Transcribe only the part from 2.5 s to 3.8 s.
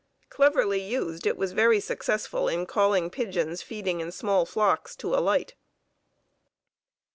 calling pigeons